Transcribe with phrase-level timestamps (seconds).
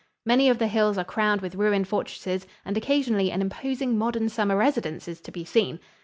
[0.25, 4.57] Many of the hills are crowned with ruined fortresses and occasionally an imposing modern summer
[4.57, 5.79] residence is to be seen.